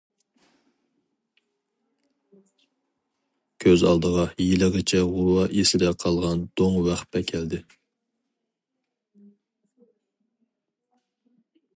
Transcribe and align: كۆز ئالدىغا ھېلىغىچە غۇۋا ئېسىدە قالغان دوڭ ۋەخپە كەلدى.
كۆز 3.65 3.83
ئالدىغا 3.89 4.25
ھېلىغىچە 4.31 5.01
غۇۋا 5.11 5.45
ئېسىدە 5.59 5.91
قالغان 6.05 6.41
دوڭ 6.63 6.79
ۋەخپە 6.89 7.23
كەلدى. 7.29 7.61